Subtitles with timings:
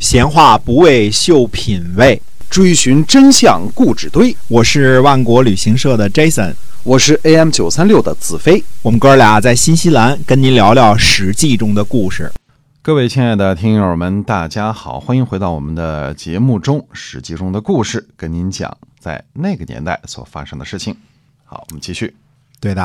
[0.00, 4.34] 闲话不为秀品味，追寻真相故纸堆。
[4.48, 8.64] 我是万国旅行社的 Jason，我是 AM 九三六的子飞。
[8.80, 12.32] 我们哥俩在新西兰跟您聊聊《史记》中的故事。
[12.80, 20.96] 各位亲爱的听友们，大家好，欢迎回到我们的节目中，《史记》中的故事，跟您讲在那个年代所发生的事情。
[21.44, 22.16] 好，我们继续。
[22.58, 22.82] 对的，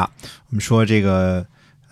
[0.50, 1.46] 我们说这个。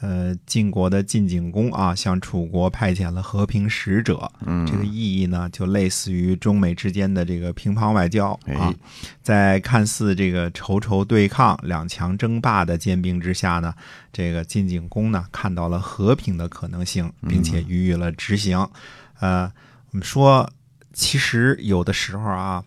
[0.03, 8.75] 呃，晋国的晋景公啊，向楚国派遣了和平使者，嗯，这个意义呢，就类似于中美之间的这个乒乓外交啊。
[9.21, 13.73] 在看似这个仇仇对抗、两强争霸的兼并之下呢，
[14.11, 18.67] 这个晋景公呢，看到了和平的可能性，并且予以了执行。
[19.21, 19.49] 呃，
[19.91, 20.51] 我们说，
[20.91, 22.61] 其实有的时候啊。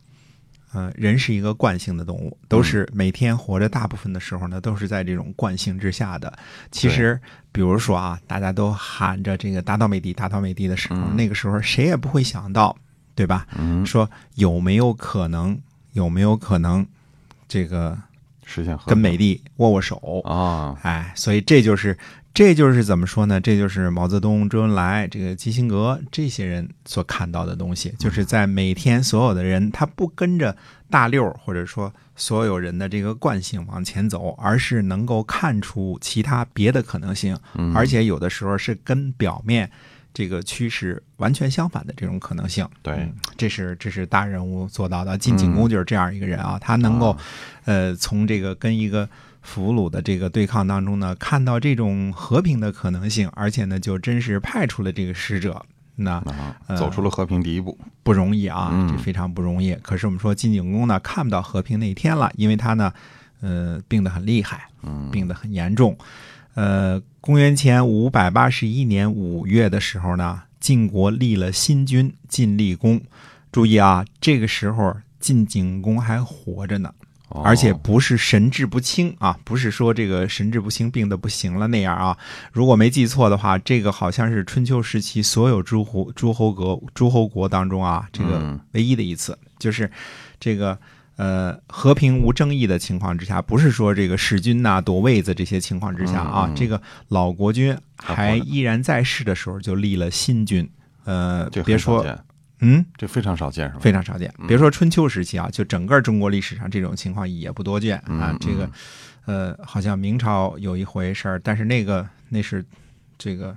[0.77, 6.31] 嗯，人是一个惯性的动物，都是每天活着，大部分的时候呢，都是在这种惯性之下的。
[6.71, 7.19] 其实，
[7.51, 12.77] 比如说啊，大家都喊着这个“打倒美帝，打倒美帝”的时候，那个时候谁也不会想到，
[13.15, 13.47] 对吧？
[13.87, 15.59] 说有没有可能，
[15.95, 16.87] 有没有可能，
[17.49, 17.97] 这个
[18.45, 20.79] 实现跟美帝握握手啊？
[20.83, 21.97] 哎，所以这就是。
[22.37, 23.41] 这就是怎么说呢？
[23.41, 30.55] 这就是毛泽东、周恩来、这个基辛格这些人所看到的东西，就是在每天所有的人他不跟着
[30.91, 37.35] 大溜或者说所有人的这个惯性往前走，而是能够看出其他别的可能性，
[37.75, 39.71] 而且有的时候是跟表面
[40.13, 42.69] 这个趋势完全相反的这种可能性。
[42.83, 45.17] 对，这是这是大人物做到的。
[45.17, 47.17] 晋景公就是这样一个人啊，他能够
[47.65, 49.09] 呃从这个跟一个。
[49.47, 56.21] 俘虏的这个对抗当中呢，看到这种和平的可能性，而且呢，就真是派出了这个使者，那
[56.77, 59.75] 走出了和平第一步，不容易啊，这非常不容易。
[59.77, 62.93] 可是我们说晋景公呢，看不到和平那一天了，因为他呢，
[63.41, 64.69] 呃，病得很厉害，
[65.13, 65.97] 病得很严重。
[66.55, 73.01] 呃，公元前五百八十一年五月的时候呢，晋国立了新君晋厉公。
[73.53, 76.93] 注意啊，这个时候晋景公还活着呢。
[77.45, 82.17] 而且不是神志不清啊，不是说这个神志不清、病的不行了那样啊。
[82.53, 89.91] 如果没记错的话，这个好像是春秋时期所有诸侯诸侯国诸侯国当中啊，这个唯一的一次，就是
[90.39, 90.79] 这个
[91.17, 100.69] 呃和平无争议的情况之下，不是说这个弑君呐、夺位子这些情况之下啊，这个老国君还依然在世的时候就立了新君，
[101.05, 102.05] 呃，别说。
[102.61, 103.81] 嗯，这非常少见，是吧？
[103.81, 104.33] 非常少见。
[104.49, 108.37] 别说春秋时期啊，就整个中国历史上这种情况也不多见啊。
[108.41, 108.71] 这个，
[109.27, 112.65] 呃，好像明朝有一回事儿，但是那个那是
[113.19, 113.57] 这个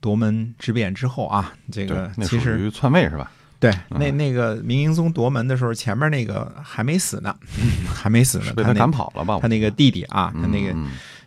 [0.00, 1.52] 夺门之变之后啊。
[1.72, 3.30] 这个其实篡位是吧？
[3.58, 7.34] 对，那那个明英宗夺门的时候，前面那个还没死呢，
[7.88, 9.38] 还没死呢，被他赶跑了吧？
[9.40, 10.76] 他那个弟弟啊，他那个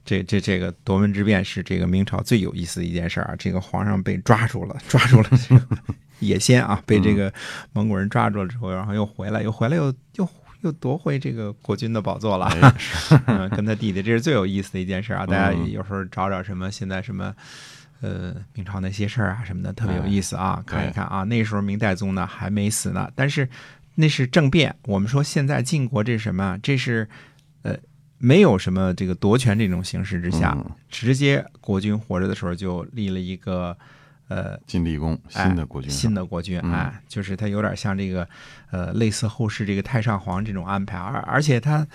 [0.06, 3.36] 这这这个夺门之变是这个明朝最有意思的一件事儿啊。
[3.38, 5.30] 这个皇上被抓住了，抓住了。
[6.20, 7.34] 野仙啊，被这个
[7.74, 10.28] 蒙古人抓住了之后，然后又回来，又回来，又又
[10.62, 12.52] 又夺回这个国君的宝座了。
[13.28, 15.26] 嗯，跟他弟弟，这是最有意思的一件事啊！
[15.26, 17.34] 大家有时候找找什么现在什么
[18.02, 21.24] 呃明朝那些事儿啊什么的，特别有意思啊，看一看啊。
[21.24, 23.48] 那时候明代宗呢还没死呢，但是
[23.96, 24.76] 那是政变。
[24.84, 26.58] 我们说现在晋国这是什么？
[26.62, 27.08] 这是
[27.62, 27.76] 呃
[28.18, 30.58] 没有什么这个夺权这种形式之下，
[30.90, 33.78] 直接国君活着的时候就立了一个。
[34.30, 38.28] 呃，晋厉公新的国君，新的国君，哎，就是他有点像这个，
[38.70, 41.86] 呃，类似后世这个太上皇这种安排，而而且他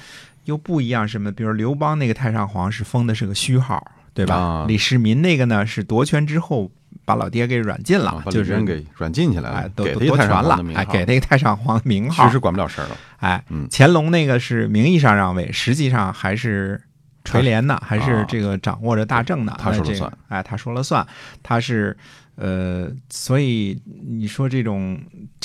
[0.44, 1.30] 又不一样，什么？
[1.30, 4.64] 比如刘邦那个太上皇是封的是个虚号，对吧？
[4.66, 6.68] 李世民那个呢是夺权之后
[7.04, 12.96] 把老爹给软禁了，就是人给软禁起来了，都夺权了，哎，给那个太上皇名号，其实管不了事儿了。
[13.18, 16.82] 哎，乾隆那个是名义上让位，实际上还是
[17.22, 19.56] 垂帘呢，还是这个掌握着大政呢？
[19.56, 21.06] 他说了算，哎，他说了算，
[21.44, 21.96] 他是。
[22.36, 25.00] 呃，所以你说这种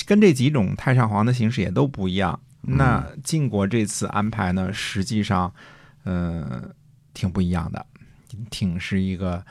[0.06, 2.38] 跟这几种太上皇的形式也都不一样。
[2.62, 5.52] 那晋国这次安排呢，实际上，
[6.04, 6.62] 呃，
[7.14, 7.86] 挺不一样的，
[8.50, 9.42] 挺是一个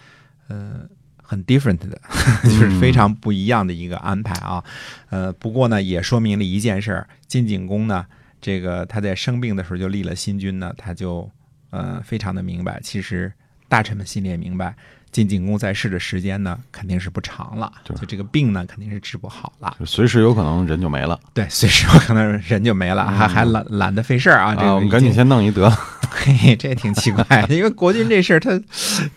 [0.48, 0.82] 呃
[1.24, 2.00] 很 different 的，
[2.44, 4.64] 就是非常不一样的一个安排啊。
[5.10, 8.06] 呃，不过呢，也说明了一件事儿：晋景公呢，
[8.40, 11.30] 这个他在生病的时候就立了新君呢，他就
[11.72, 13.34] 呃非常的明白，其实
[13.68, 14.76] 大臣们心里也明白。
[15.12, 21.20] 晋景公在世的时间呢，肯定是不长了，就这个病呢，肯定是治不好了，随时有可能人就没了。
[21.34, 24.56] 对，随时有可能人就没了，还还懒懒得费事儿啊。
[24.56, 25.70] 这个我们赶紧先弄一得。
[26.12, 28.60] 嘿，这挺奇怪， 因为国君这事儿，他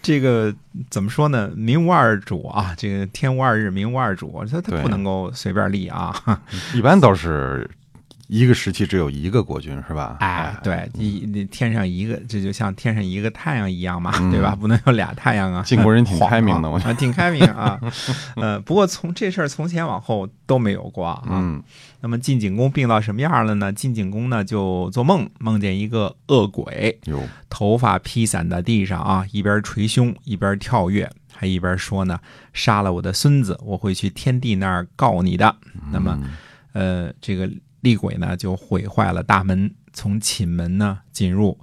[0.03, 0.55] 这个
[0.91, 1.51] 怎么说呢？
[1.55, 6.15] 民无二主啊，这个天无二日，民无二主，他他不能够随便立啊。
[6.75, 7.69] 一般都是。
[8.33, 10.17] 一个时期只有一个国君是吧？
[10.21, 14.57] 哎，对，一你天上一个，这就像天上一个太阳一样嘛，嗯对吧？
[14.59, 15.63] 不能有俩太阳啊。
[15.63, 17.79] 晋国人挺开明的 我觉得挺开明啊。
[18.37, 21.23] 呃，不过从这事儿从前往后都没有过啊。
[21.29, 21.63] 嗯
[22.01, 23.73] 那么晋景公病到什么样了呢？
[23.73, 26.99] 晋景公呢就做梦，梦见一个恶鬼，
[27.49, 32.19] 头发披散在地上啊，一边捶胸一边跳跃，还一边说呢
[32.53, 35.55] ：“杀了我的孙子，我会去天帝那儿告你的。”
[35.93, 36.19] 那么，
[36.73, 37.49] 呃，这个
[37.83, 41.59] 厉鬼呢就毁坏了大门，从寝门呢进入，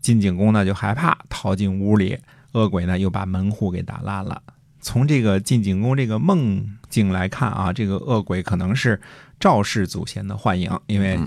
[0.00, 2.18] 晋景公呢就害怕，逃进屋里，
[2.52, 4.42] 恶鬼呢又把门户给打烂了。
[4.80, 9.00] 从这个晋景公这个梦境来看啊，这个恶鬼可能是
[9.38, 11.18] 赵氏祖先的幻影，因为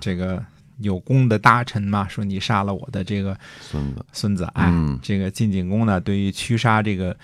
[0.00, 0.42] 这个
[0.78, 4.06] 有功的大臣嘛，说你杀了我的这个孙子。
[4.12, 4.98] 孙子，哎，嗯。
[5.02, 7.16] 这个晋景公呢，对于驱杀这个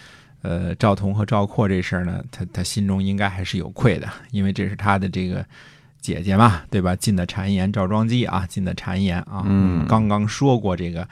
[0.42, 5.46] 呃赵同和赵括这事儿呢，他他心中应该还是有愧的，因为这是他的这个
[6.14, 6.94] 姐姐嘛，对吧？
[6.94, 11.08] 进的谗言赵庄姬啊，进的谗言啊，嗯刚刚说过这个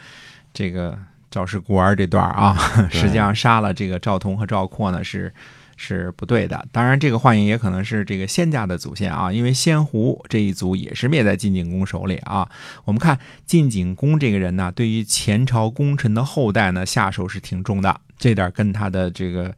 [0.53, 0.97] 这个
[1.31, 2.57] 赵氏孤儿这段啊，
[2.91, 5.35] 实际上杀了这个赵同和赵括呢是。
[5.77, 12.49] 是不对的，当然这个幻影也可能是这个仙家的祖先啊，因为仙狐这一族也是灭在晋景公手里啊。
[12.85, 19.53] 我们看晋景公这个人呢，对于前朝功臣的后代呢，下手是挺重的，这点跟他的这个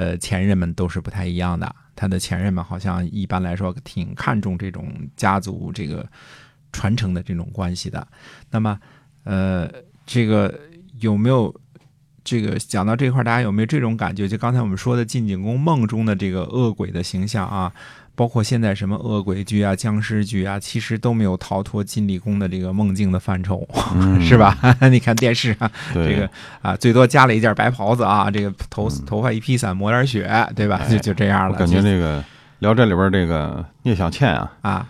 [0.00, 1.74] 呃前任们都是不太一样的。
[1.94, 6.06] 他的前任们好像一般来说挺看重这种家族这个
[6.72, 8.06] 传承的这种关系的。
[8.50, 8.80] 那么，
[9.24, 9.70] 呃，
[10.06, 10.58] 这个
[11.00, 11.54] 有没有？
[12.22, 14.28] 这个讲到这块，大家有没有这种感觉？
[14.28, 17.72] 就刚才我们说的晋景公梦中的这个恶鬼的形象啊，
[18.20, 24.54] 包括现在什么恶鬼剧啊、僵尸剧啊，其实都没有逃脱晋厉公的这个梦境的范畴，嗯 是吧？
[24.92, 26.30] 你看电视啊，对这个
[26.60, 30.82] 啊，最多加了一件白袍子啊，这个头嗯头发一披散，抹点血，对吧？
[30.86, 31.54] 就就这样了。
[31.54, 32.20] 我感觉就这个
[32.58, 34.86] 《聊斋》里边这个聂小倩啊，啊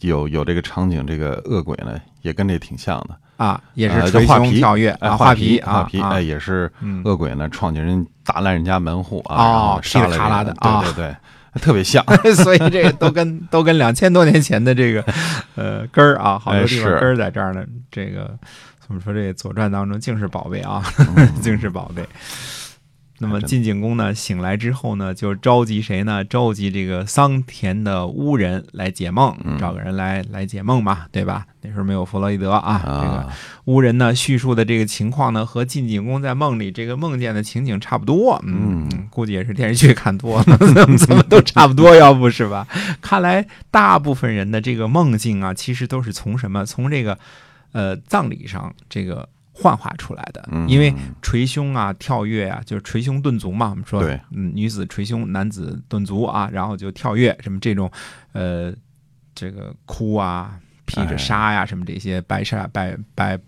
[0.00, 11.16] 有有这个场景，这个恶鬼呢也跟这挺像的，啊，也呃是捶就画皮胸跳跃哎，啊，画皮画皮，啊，哎，也是嗯恶鬼呢闯进人打烂人家门户啊，噼里啪啦的啊对对对，
[11.60, 12.04] 特别像，
[12.42, 15.04] 所以这个都跟都跟两千多年前的这个
[15.54, 17.64] 呃根儿啊，好多地方根儿在这儿呢。
[17.90, 18.36] 这个
[18.86, 19.12] 怎么说？
[19.12, 20.82] 这个《左传》当中竟是宝贝啊，
[21.42, 22.02] 竟是宝贝。
[23.22, 26.24] 那么晋景公呢，醒来之后呢，就召集谁呢？
[26.24, 31.46] 召集这个桑田的巫人来解梦，嗯找个人来来解梦嘛，对吧？
[31.62, 33.28] 那时候没有弗洛伊德啊，这个啊，
[33.66, 38.42] 巫人呢叙述的这个情况呢，和晋景公在梦里这个梦见的情景差不多。
[38.44, 42.66] 嗯，嗯估计也是电视剧看多了， 怎么怎么都差不多，要不是吧？
[43.00, 46.66] 看来大部分人的这个梦境啊，其实都是从什么？
[46.66, 47.16] 从这个
[47.70, 50.42] 呃葬礼上这个幻化出来的。
[50.50, 53.70] 嗯因为捶胸啊、跳跃啊，就是捶胸顿足嘛。
[53.70, 57.90] 我们说，嗯，女子捶胸，男子顿足啊，然后就跳跃，什么这种，
[58.32, 58.72] 呃，
[59.34, 63.38] 这个哭啊、披着哎纱呀，什么这些白纱、白白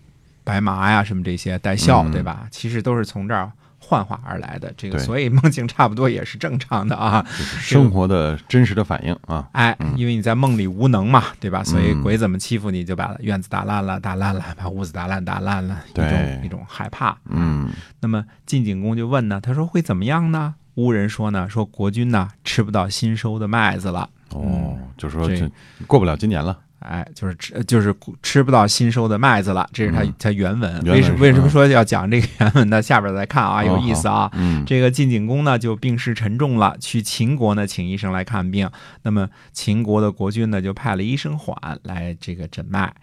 [0.44, 2.46] 白麻呀，什么这些带笑，嗯对吧？
[2.50, 3.50] 其实都是从这儿
[3.86, 4.72] 幻化而来的。
[4.76, 7.24] 这个，所以梦境差不多也是正常的啊。
[7.60, 11.62] 生活的真实的反应啊，哎，因为你在梦里无能嘛，对吧？
[11.62, 17.16] 所以嗯鬼怎么欺负你，就把院子打烂了，打烂了，把屋子打烂，打烂了，一种对一种害怕。
[17.28, 17.70] 嗯
[18.00, 20.54] 那么晋景公就问呢，他说会怎么样呢？
[20.76, 25.50] 巫人说呢，说国君呢吃不到新收的麦子了，哦，就说这这
[25.86, 30.82] 过不了今年了，哎，就是吃就是吃不到新收的麦子了，这是他嗯他原文。
[30.84, 32.80] 为什为什么嗯说要讲这个原文呢？
[32.80, 34.30] 下边再看啊，哦有意思啊。
[34.34, 38.70] 嗯这个晋景公呢就病势沉重了，去秦国呢请医生来看病。
[39.02, 42.94] 那么秦国的国君呢就派了医生缓来这个诊脉。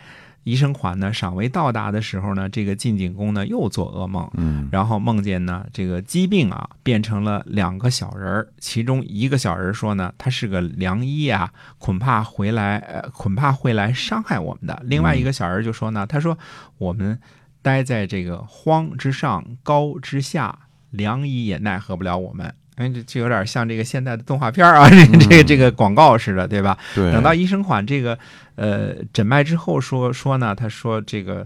[0.43, 14.81] 医生款呢尚未到达的时候呢，这个晋景公呢又做噩梦，嗯然后梦见呢，这个疾病啊变成了两个小人儿，其中一个小人说呢，他是个良医啊，恐怕回来，呃，恐怕会来伤害我们的。
[14.86, 16.38] 另外一个小人就说呢，他说
[16.77, 17.19] 我们
[17.62, 20.57] 待在这个荒之上，高之下，
[20.89, 22.55] 良医也奈何不了我们。
[22.81, 26.75] 哎，这这有点像这个现代的动画片啊，这个这个这个广告似的，对吧？
[26.95, 28.17] 对，等到医生款这个
[28.55, 31.45] 呃诊脉之后说说呢，他说这个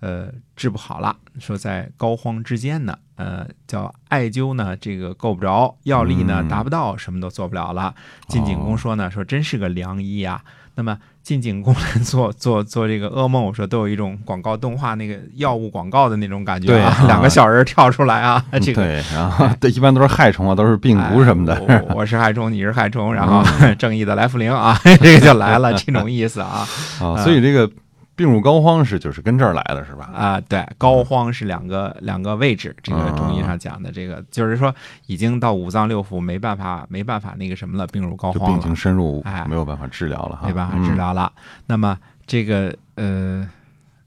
[0.00, 7.94] 呃治不好了，说在膏肓之间呢，呃叫艾灸呢这个够不着，药力呢嗯达不到，什么都做不了了。
[8.28, 10.42] 晋景公说呢，说真是个良医啊。
[10.74, 17.04] 那么进景宫来做 做做这个噩梦，我说都有一种广告动画那个药物广告的那种感觉啊，对啊。
[17.06, 23.42] 两个小人跳出来啊，这个对，然后对，一般都是害虫啊，都是病毒什么的，哎我我是害虫，你是害虫，然后
[23.78, 26.66] 正义的来福灵啊， 这个就来了，这种意思啊。
[27.00, 27.70] 啊，所以这个
[28.14, 30.04] 病入膏肓是就是跟这儿来的是吧？
[30.14, 34.74] 啊，对，膏肓是两个两个位置，这个中医上讲的，这个就是说
[35.06, 41.32] 已经到五脏六腑没办法没办法那个什么了，病入膏肓病情深入，哎没有办法治疗了哈，没办法治疗了。
[41.66, 43.48] 那么这个呃，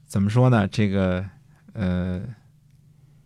[0.06, 0.68] 怎么说呢？
[0.68, 1.24] 这个
[1.74, 2.20] 呃，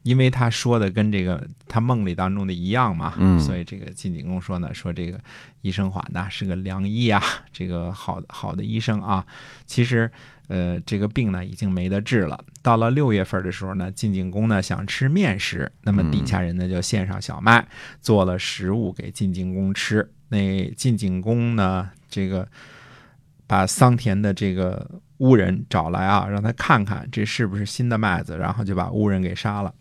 [0.02, 5.20] 因为他说的跟这个他梦里当中的一样嘛，嗯所以这个晋景公说呢，说这个
[5.60, 9.26] 医生缓呐是个良医啊，这个好好的医生啊。
[9.66, 10.10] 其实
[10.48, 12.42] 呃，这个病呢已经没得治了。
[12.62, 17.68] 到了六月份的时候呢，晋景公呢想吃面食，那么底下人呢就献上小麦，
[18.00, 20.10] 做了食物给晋景公吃。
[20.28, 22.48] 那晋景公呢，这个
[23.46, 29.72] 把桑田的这个巫人找来啊，让他看看这是不是新的麦子，然后就把巫人给杀了。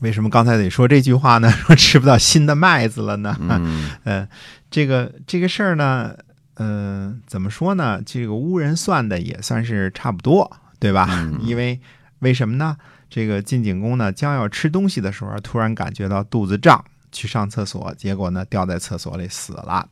[0.00, 1.50] 为什么刚才得说这句话呢？
[1.66, 3.36] 说吃不到新的麦子了呢？
[3.40, 4.28] 嗯 呃，
[4.70, 6.14] 这个这个事儿呢，
[6.54, 8.00] 呃，怎么说呢？
[8.04, 11.06] 这个巫人算的也算是差不多，对吧？
[11.10, 11.80] 嗯因为
[12.20, 12.76] 为什么呢？
[13.08, 16.84] 这个晋景公呢，将要吃东西的时候，突然感觉到肚子胀，
[17.16, 19.88] 去上厕所，结果呢，掉在厕所里死了。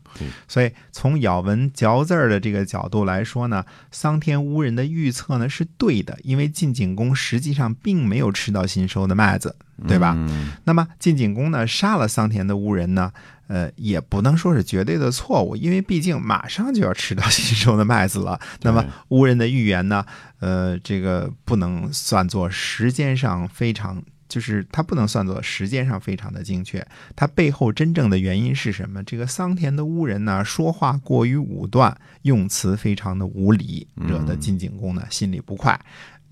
[0.46, 9.56] 所以从咬文嚼字儿的这个角度来说呢，桑田巫人的预测呢是对的，因为晋景公实际上并没有吃到新收的麦子，
[9.88, 10.14] 对吧？
[10.16, 13.10] 嗯那么晋景公呢杀了桑田的巫人呢，
[13.48, 18.38] 呃，也不能说是绝对的错误，因为毕竟马上就要吃到新收的麦子了。
[18.60, 20.04] 那么对巫人的预言呢，
[20.40, 24.02] 呃，这个不能算作时间上非常。
[24.34, 29.00] 就是它不能算作时间上非常的精确，它背后真正的原因是什么？
[29.04, 35.80] 这个桑田的巫人呢，说话过于武断，用词非常的无理，惹得晋景公呢心里不快，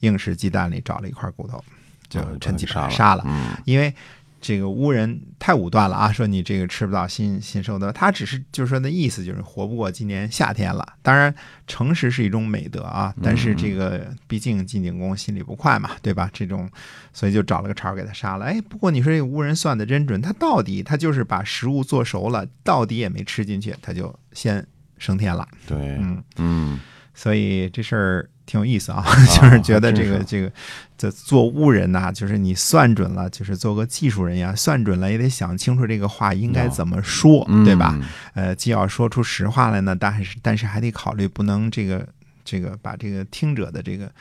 [0.00, 1.62] 硬是鸡蛋里找了一块骨头，
[2.08, 3.24] 就哦趁机把杀了他杀了。
[3.24, 3.94] 嗯因为
[4.42, 10.84] 这个巫人太武断了啊，说你这个吃不到新新收的，他只是就是说的意思就是活不过今年夏天了。
[11.00, 11.32] 当然，
[11.68, 16.28] 诚实是一种美德啊，但是这个毕竟晋景公心里不快嘛，对吧？
[16.32, 16.68] 这种，
[17.12, 18.44] 所以就找了个茬儿给他杀了。
[18.46, 24.66] 哎，不过你说这个巫人算的真准，他到底他就是把食物做熟了，到底也没吃进去，他就先
[24.98, 25.46] 升天了。
[25.68, 26.80] 对，嗯，嗯
[27.14, 29.02] 所以这事儿挺有意思啊，
[29.34, 30.52] 就是觉得这个这个
[30.98, 37.98] 这做巫人呐、就是你算准了，就是做个技术人员，算准了也得想清楚这个话应该怎么说，嗯对吧？？
[38.34, 42.06] 呃，既要说出实话来呢，但是但是还得考虑不能这个
[42.44, 44.12] 这个把这个听者的这个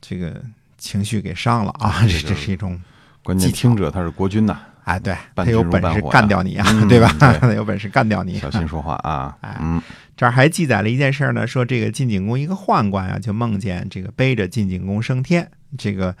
[0.00, 0.42] 这个
[0.78, 2.80] 情绪给伤了啊，这这是一种
[3.22, 4.58] 关键听者他是国君呐，
[4.88, 7.14] 哎，对 他有本事干掉你啊，嗯对吧？
[7.18, 9.36] 他有本事干掉你，小心说话啊。
[9.42, 9.56] 哎。
[9.60, 9.80] 嗯。
[10.16, 16.12] 这儿还记载了一件事儿呢，说这个晋景公一个宦官啊，就梦见这个背着晋景公升天，这个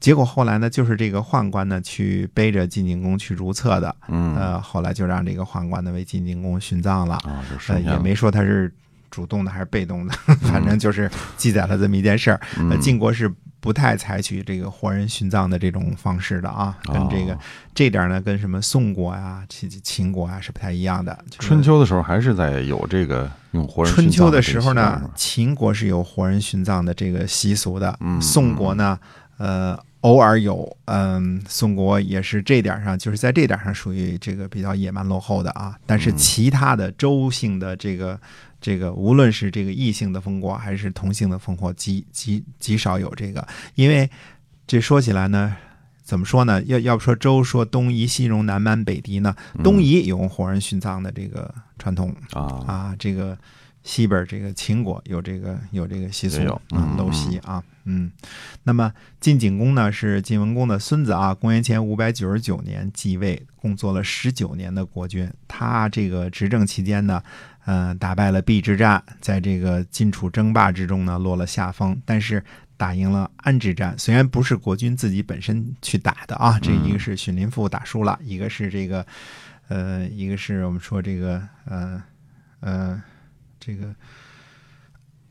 [0.00, 4.34] 结果后来呢，就是这个宦官呢去背着晋景公去如厕的，嗯。
[4.34, 7.16] 呃，后来就让这个宦官呢为晋景公殉葬了，
[7.68, 8.74] 呃，也没说他是
[9.08, 10.12] 主动的还是被动的，
[10.50, 12.40] 反正就是记载了这么一件事儿。
[12.80, 13.32] 晋国是
[13.66, 17.38] 不太采取这个活人殉葬的这种方式的啊，跟这个、哦
[17.74, 21.12] 这点儿呢，跟什么宋国啊、秦秦国啊是不太一样的。
[21.28, 28.96] 就是春秋的时候还是在有这个用活人春秋的的时候呢秦国是有活人殉葬的这个习俗的，嗯宋国呢，
[29.38, 35.76] 呃，偶尔有，嗯，宋国也是这点上，就是在这点上属于这个比较野蛮落后的啊。
[35.84, 38.18] 但是嗯其他的周姓的这个
[38.66, 43.46] 这个，无论是这个异性的烽火还是同性的烽火，极极极少有这个，
[43.76, 44.10] 因为
[44.66, 45.56] 这说起来呢。
[46.02, 46.62] 怎么说呢？
[46.66, 49.34] 要要不说周说东夷、西戎、南蛮、北狄呢？
[49.64, 53.36] 东夷有活人殉葬的这个传统，啊，啊，这个
[53.86, 58.10] 西边这个秦国有这个有这个习俗有啊嗯，陋习啊，嗯。
[58.64, 65.32] 那么晋景公呢是晋文公的孙子啊，公元前五百九十九年继位，共做了十九年的国君。
[65.46, 67.22] 他这个执政期间呢，
[67.64, 72.42] 呃，打败了邲之战，在这个晋楚争霸之中呢落了下风，但是。
[72.78, 79.06] 打赢了安之战，虽然不是国君自己本身去打的啊，这一个是荀林赋打输了，一个是这个，
[79.68, 82.02] 呃，一个是我们说这个，呃，
[82.60, 83.02] 呃，
[83.66, 83.92] 这个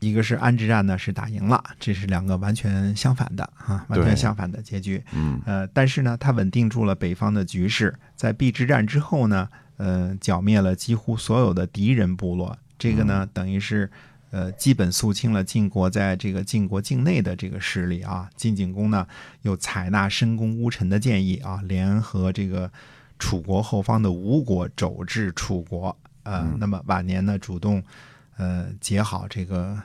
[0.00, 5.02] 一个是安之战呢是打赢了，这是两个完全相反的啊，完全相反的结局。
[5.14, 13.90] 嗯呃，但是呢，他稳定住了北方的局势，在毕之战之后呢，呃，剿灭了几乎所有的敌人部落，这个呢，等于是。
[14.32, 18.28] 呃，基本肃清了晋国在这个晋国境内的这个势力啊。
[18.36, 19.06] 晋景公呢，
[19.42, 22.70] 又采纳申公巫臣的建议啊，联合这个
[23.20, 25.96] 楚国后方的吴国肘制楚国。
[26.24, 27.82] 呃，嗯那么晚年呢，主动
[28.36, 29.76] 呃结好这个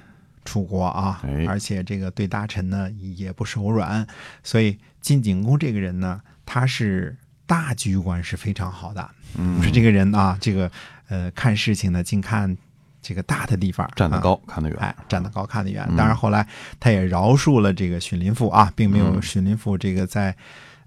[0.44, 4.06] 楚国啊哎，而且这个对大臣呢也不手软，
[4.44, 7.16] 所以晋景公这个人呢，他是
[7.46, 9.10] 大局观是非常好的。
[9.38, 10.72] 嗯，说这个人啊，这个
[11.10, 12.58] 呃看事情呢，净看
[13.02, 14.78] 这个大的地方，站得啊高看得远。
[14.80, 15.86] 哎，站得高看得远。
[15.90, 16.46] 嗯当然后来
[16.80, 20.36] 他也饶恕了这个荀林父啊，并没有嗯荀林父这个在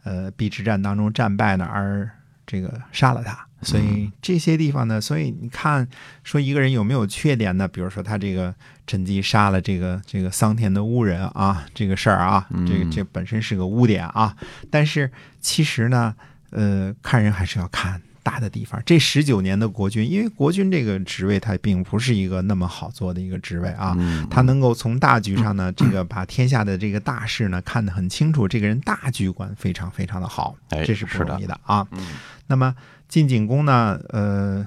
[0.02, 2.10] 呃邲之战当中战败呢而
[2.46, 3.46] 这个杀了他。
[3.64, 5.86] 所嗯以这些地方呢，所以你看
[6.22, 7.66] 说一个人有没有缺点呢？
[7.66, 8.54] 比如说他这个
[8.86, 14.36] 趁机杀了这个这个桑田的巫人啊，这个事儿啊，这个嗯这本身是个污点啊。
[14.70, 16.14] 但是其实呢，
[16.50, 18.80] 呃，看人还是要看大的地方。
[18.86, 23.94] 这十九年的国君，因为国君这个职位，他并不是一个那么好做的一个职位啊。
[23.98, 31.86] 嗯，他能够从大局上呢，这个 把天下的这个大事呢看得很清楚，这个人大局观非常非常的好，哎这是不容易的啊。
[31.92, 32.06] 嗯
[32.46, 32.74] 那么
[33.08, 34.66] 晋景公呢，呃，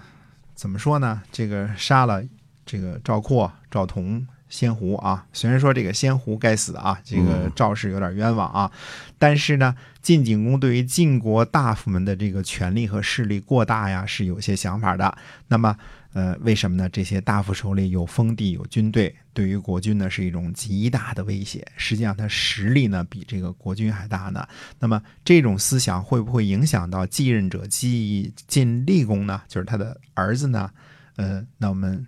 [0.55, 1.21] 怎么说呢？
[1.31, 2.23] 这个杀了
[2.65, 8.71] 这个赵括、赵同、仙狐啊，虽然说这个仙狐该死啊，这个嗯赵氏有点冤枉啊，
[9.17, 15.17] 但是呢，晋景公对于晋国大夫们的这个权力和势力过大呀，是有些想法的。
[15.47, 15.75] 那么，
[16.13, 16.89] 呃，为什么呢？
[16.89, 21.65] 这些大夫手里有封地、有军队，对于国君呢是一种极大的威胁。
[21.75, 24.47] 实际上，他实力呢比这个国君还大呢。
[24.79, 29.41] 那么，这种思想会不会影响到继任者晋晋厉公呢？
[29.47, 30.69] 就是他的儿子呢？
[31.17, 32.05] 呃，那我们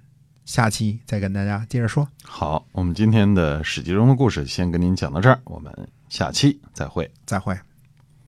[0.49, 2.07] 下期再跟大家接着说。
[2.23, 5.71] 好，我们今天的史记中的故事先跟您讲到这儿，我们
[6.09, 7.11] 下期再会。
[7.23, 7.55] 再会。